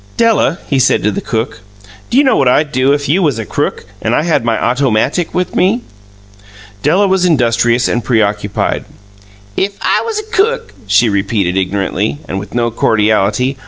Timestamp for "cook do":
1.21-2.17